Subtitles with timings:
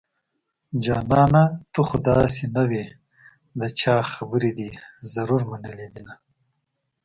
[0.83, 1.43] جانانه
[1.73, 2.85] ته خو داسې نه وي
[3.59, 4.71] د چا خبرې دې
[5.13, 6.13] ضرور منلي دينه